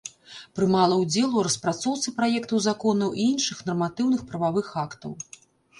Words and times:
Прымала 0.59 0.95
ўдзел 1.01 1.29
у 1.41 1.43
распрацоўцы 1.47 2.15
праектаў 2.23 2.65
законаў 2.69 3.09
і 3.19 3.29
іншых 3.35 3.63
нарматыўных 3.73 4.29
прававых 4.33 4.67
актаў. 4.89 5.11